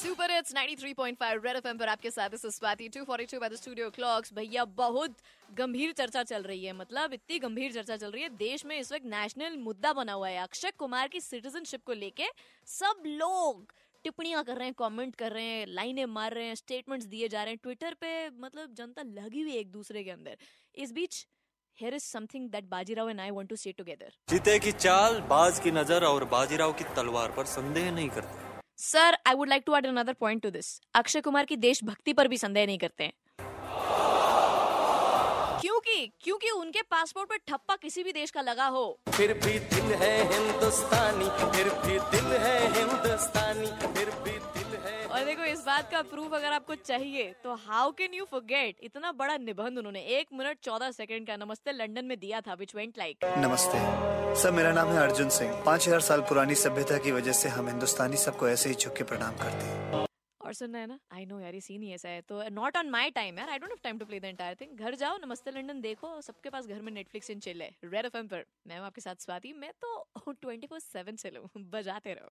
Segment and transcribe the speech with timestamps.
[0.00, 4.32] Super it's 93.5 red FM पर आपके साथ इस Swati 242 by the studio clocks
[4.34, 5.16] भैया, बहुत
[5.48, 8.92] गंभीर चर्चा चल रही है मतलब इतनी गंभीर चर्चा चल रही है। देश में इस
[8.92, 12.28] वक्त नेशनल मुद्दा बना हुआ है। अक्षय कुमार की सिटीजनशिप को लेके
[12.68, 13.72] सब लोग
[14.04, 17.42] टिप्पणियाँ कर रहे हैं कमेंट कर रहे हैं, लाइनें मार रहे हैं स्टेटमेंट्स दिए जा
[17.42, 20.36] रहे हैं। ट्विटर पे मतलब जनता लगी हुई एक दूसरे के अंदर।
[20.74, 21.24] इस बीच,
[21.78, 24.14] here is something that Bajirao and I want to say together.
[24.30, 28.49] जीते की चाल, बाज की नज़र और बाजीराव की तलवार पर संदेह नहीं करते।
[28.80, 32.28] Sir I would like to add another point to this Akshay Kumar की देशभक्ति पर
[32.28, 33.12] भी संदेह नहीं करते हैं।
[35.60, 39.92] क्योंकि क्योंकि उनके पासपोर्ट पर ठप्पा किसी भी देश का लगा हो। फिर भी दिल
[39.94, 42.99] है हिंदुस्तानी, फिर भी दिल है हिंदुस्तानी।
[45.20, 49.10] और देखो इस बात का प्रूफ अगर आपको चाहिए तो हाउ कैन यू फॉरगेट इतना
[49.12, 52.98] बड़ा निबंध उन्होंने एक मिनट चौदह सेकंड का नमस्ते लंदन में दिया था विच वेंट
[52.98, 53.78] लाइक नमस्ते।
[54.42, 57.68] सर मेरा नाम है अर्जुन सिंह। पाँच हज़ार साल पुरानी सभ्यता की वजह से हम
[57.68, 60.06] हिंदुस्तानी सबको ऐसे ही झुक के प्रणाम करते हैं।
[60.40, 60.98] और सुनना है ना?
[61.12, 63.58] आई नो यार ये सीन ही ऐसा है। तो नॉट ऑन माई टाइम यार। I
[63.58, 66.66] don't have time to play the entire thing घर जाओ नमस्ते लंदन देखो सबके पास
[66.66, 69.72] घर में नेटफ्लिक्स इन चिल है। रेड एफएम पर। मैं हूँ आपके साथ स्वाति। मैं
[69.82, 70.06] तो
[70.44, 72.28] 24/7 चलूँ बजाते रहो।